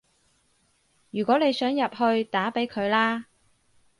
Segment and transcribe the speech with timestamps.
[1.11, 3.27] 如果你想入去，打畀佢啦